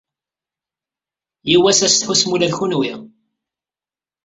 [1.49, 2.93] Yiwwas ad s-tḥussem ula d kunwi.